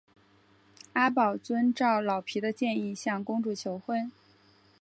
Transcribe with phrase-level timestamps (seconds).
[0.93, 4.11] 阿宝遵照老皮的建议向公主求婚。